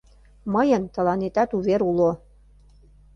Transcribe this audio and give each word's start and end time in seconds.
Мыйын 0.53 0.83
тыланетат 0.93 1.49
увер 1.57 1.81
уло. 1.89 2.11